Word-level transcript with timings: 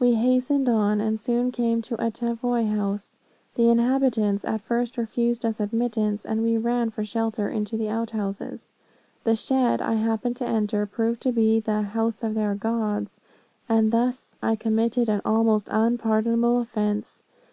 We 0.00 0.14
hastened 0.16 0.68
on, 0.68 1.00
and 1.00 1.20
soon 1.20 1.52
came 1.52 1.80
to 1.82 1.94
a 2.04 2.10
Tavoy 2.10 2.66
house. 2.74 3.18
The 3.54 3.68
inhabitants 3.68 4.44
at 4.44 4.62
first 4.62 4.96
refused 4.98 5.44
us 5.46 5.60
admittance, 5.60 6.24
and 6.24 6.42
we 6.42 6.58
ran 6.58 6.90
for 6.90 7.04
shelter 7.04 7.48
into 7.48 7.76
the 7.76 7.88
out 7.88 8.10
houses. 8.10 8.72
The 9.22 9.36
shed 9.36 9.80
I 9.80 9.94
happened 9.94 10.34
to 10.38 10.44
enter, 10.44 10.86
proved 10.86 11.20
to 11.20 11.30
be 11.30 11.60
the 11.60 11.82
'house 11.82 12.24
of 12.24 12.34
their 12.34 12.56
gods,' 12.56 13.20
and 13.68 13.92
thus 13.92 14.34
I 14.42 14.56
committed 14.56 15.08
an 15.08 15.22
almost 15.24 15.68
unpardonable 15.70 16.58
offence. 16.58 17.22